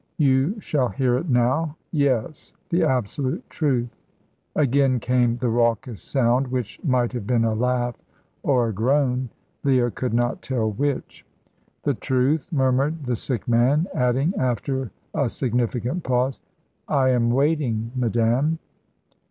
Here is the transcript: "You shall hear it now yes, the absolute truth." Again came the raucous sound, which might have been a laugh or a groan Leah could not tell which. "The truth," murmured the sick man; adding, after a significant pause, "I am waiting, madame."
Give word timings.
"You 0.17 0.59
shall 0.59 0.89
hear 0.89 1.15
it 1.19 1.29
now 1.29 1.77
yes, 1.91 2.53
the 2.69 2.83
absolute 2.83 3.47
truth." 3.51 3.95
Again 4.55 4.99
came 4.99 5.37
the 5.37 5.47
raucous 5.49 6.01
sound, 6.01 6.47
which 6.47 6.83
might 6.83 7.11
have 7.13 7.27
been 7.27 7.45
a 7.45 7.53
laugh 7.53 8.03
or 8.41 8.69
a 8.69 8.73
groan 8.73 9.29
Leah 9.63 9.91
could 9.91 10.15
not 10.15 10.41
tell 10.41 10.71
which. 10.71 11.23
"The 11.83 11.93
truth," 11.93 12.51
murmured 12.51 13.03
the 13.03 13.15
sick 13.15 13.47
man; 13.47 13.85
adding, 13.93 14.33
after 14.39 14.89
a 15.13 15.29
significant 15.29 16.01
pause, 16.01 16.41
"I 16.87 17.09
am 17.09 17.29
waiting, 17.29 17.91
madame." 17.95 18.57